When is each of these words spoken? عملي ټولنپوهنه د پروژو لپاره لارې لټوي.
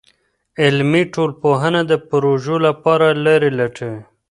عملي 0.63 1.03
ټولنپوهنه 1.13 1.81
د 1.91 1.93
پروژو 2.09 2.55
لپاره 2.67 3.07
لارې 3.25 3.49
لټوي. 3.59 3.99